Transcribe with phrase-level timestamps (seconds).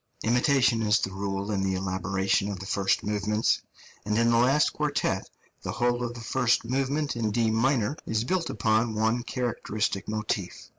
[0.23, 3.61] Imitation is the rule in the elaboration of the first movements;
[4.03, 5.29] and in the last quartet
[5.61, 10.69] the whole of the first movement in D minor is built upon one characteristic motif.